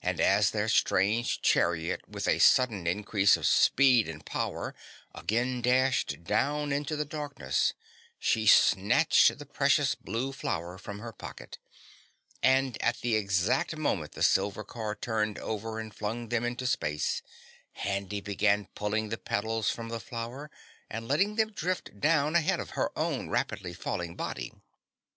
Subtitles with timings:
[0.00, 4.76] And as their strange chariot with a sudden increase of speed and power
[5.12, 7.74] again dashed down into the darkness,
[8.20, 11.58] she snatched the precious blue flower from her pocket
[12.44, 17.20] and at the exact moment the silver car turned over and flung them into space,
[17.72, 20.48] Handy began pulling the petals from the flower
[20.88, 24.52] and letting them drift down ahead of her own rapidly falling body.